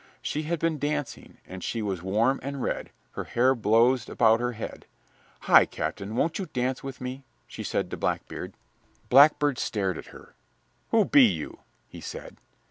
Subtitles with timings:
[0.23, 4.53] She had been dancing, and she was warm and red, her hair blowzed about her
[4.53, 4.87] head.
[5.41, 8.55] "Hi, Captain, won't you dance with me?" she said to Blackbeard.
[9.09, 10.33] Blackbeard stared at her.
[10.89, 12.37] "Who be you?" he said.